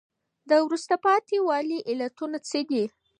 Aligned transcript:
د 0.49 0.51
وروسته 0.65 0.93
پاتي 1.05 1.37
والي 1.47 1.79
علتونه 1.89 2.37
څه 2.49 2.59
دي؟ 2.69 2.83